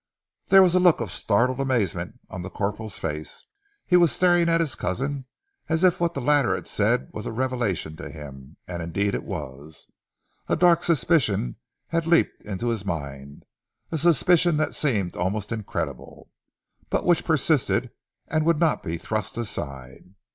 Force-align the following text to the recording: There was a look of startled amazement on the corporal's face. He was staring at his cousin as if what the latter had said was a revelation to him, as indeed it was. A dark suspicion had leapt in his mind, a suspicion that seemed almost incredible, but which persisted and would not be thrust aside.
There 0.47 0.63
was 0.63 0.73
a 0.73 0.79
look 0.79 0.99
of 0.99 1.11
startled 1.11 1.59
amazement 1.59 2.19
on 2.27 2.41
the 2.41 2.49
corporal's 2.49 2.97
face. 2.97 3.45
He 3.85 3.95
was 3.95 4.11
staring 4.11 4.49
at 4.49 4.59
his 4.59 4.73
cousin 4.73 5.25
as 5.69 5.83
if 5.83 6.01
what 6.01 6.15
the 6.15 6.19
latter 6.21 6.55
had 6.55 6.67
said 6.67 7.09
was 7.13 7.27
a 7.27 7.31
revelation 7.31 7.95
to 7.97 8.09
him, 8.09 8.57
as 8.67 8.81
indeed 8.81 9.13
it 9.13 9.23
was. 9.23 9.85
A 10.49 10.55
dark 10.55 10.81
suspicion 10.81 11.57
had 11.89 12.07
leapt 12.07 12.41
in 12.43 12.57
his 12.57 12.83
mind, 12.83 13.43
a 13.91 13.97
suspicion 13.99 14.57
that 14.57 14.73
seemed 14.73 15.15
almost 15.15 15.51
incredible, 15.51 16.31
but 16.89 17.05
which 17.05 17.23
persisted 17.23 17.91
and 18.27 18.43
would 18.43 18.59
not 18.59 18.81
be 18.81 18.97
thrust 18.97 19.37
aside. 19.37 20.15